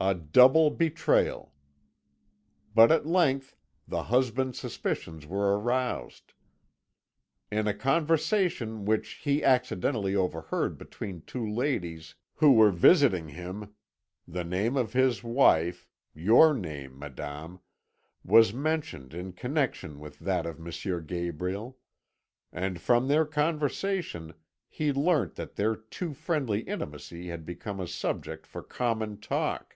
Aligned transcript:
A 0.00 0.12
double 0.14 0.68
betrayal! 0.68 1.54
But 2.74 2.92
at 2.92 3.06
length 3.06 3.56
the 3.88 4.02
husband's 4.02 4.58
suspicions 4.58 5.24
were 5.26 5.58
aroused. 5.58 6.34
In 7.50 7.66
a 7.66 7.72
conversation 7.72 8.84
which 8.84 9.12
he 9.22 9.42
accidentally 9.42 10.14
overheard 10.14 10.76
between 10.76 11.22
two 11.22 11.48
ladies 11.50 12.16
who 12.34 12.52
were 12.52 12.70
visiting 12.70 13.28
him 13.30 13.72
the 14.28 14.44
name 14.44 14.76
of 14.76 14.92
his 14.92 15.24
wife 15.24 15.88
your 16.14 16.52
name, 16.52 16.98
madame 16.98 17.60
was 18.22 18.52
mentioned 18.52 19.14
in 19.14 19.32
connection 19.32 19.98
with 20.00 20.18
that 20.18 20.44
of 20.44 20.58
M. 20.58 20.70
Gabriel; 21.06 21.78
and 22.52 22.78
from 22.78 23.08
their 23.08 23.24
conversation 23.24 24.34
he 24.68 24.92
learnt 24.92 25.36
that 25.36 25.54
their 25.56 25.74
too 25.74 26.12
friendly 26.12 26.60
intimacy 26.60 27.28
had 27.28 27.46
become 27.46 27.80
a 27.80 27.86
subject 27.88 28.46
for 28.46 28.62
common 28.62 29.18
talk. 29.18 29.70